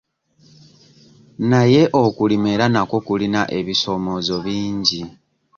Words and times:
Naye 1.49 1.81
okulima 2.03 2.47
era 2.55 2.65
nakwo 2.73 2.97
kulina 3.07 3.41
ebisoomoozo 3.57 4.35
bingi. 4.45 5.01